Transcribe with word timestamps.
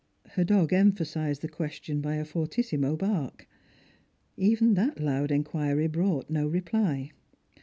Her 0.29 0.43
dog 0.43 0.73
emphasised 0.73 1.43
the 1.43 1.47
question 1.47 2.01
by 2.01 2.15
a 2.15 2.25
fortissimo 2.25 2.95
bark. 2.95 3.47
Even 4.35 4.73
that 4.73 4.99
loud 4.99 5.29
inquiry 5.29 5.85
brought 5.85 6.27
no 6.27 6.47
reply. 6.47 7.11